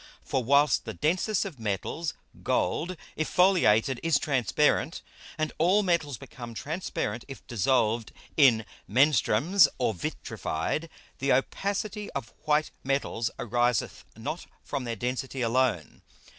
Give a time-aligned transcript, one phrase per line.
[0.23, 5.03] For whilst the densest of Metals, Gold, if foliated, is transparent,
[5.37, 12.71] and all Metals become transparent if dissolved in Menstruums or vitrified, the Opacity of white
[12.83, 16.01] Metals ariseth not from their Density alone.